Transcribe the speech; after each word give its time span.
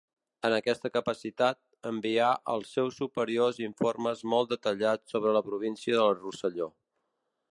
En 0.47 0.53
aquesta 0.55 0.89
capacitat, 0.93 1.59
envià 1.89 2.29
als 2.53 2.71
seus 2.77 2.97
superiors 3.03 3.61
informes 3.67 4.25
molt 4.35 4.51
detallats 4.55 5.17
sobre 5.17 5.35
la 5.39 5.45
província 5.51 6.01
del 6.01 6.17
Rosselló. 6.25 6.71